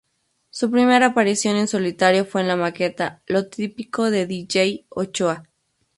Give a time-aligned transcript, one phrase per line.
[0.49, 5.47] Su primera aparición en solitario fue en la maqueta "Lo Típico" de "Dj Ochoa".